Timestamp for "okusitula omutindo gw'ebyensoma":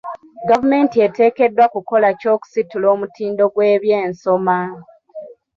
2.35-4.57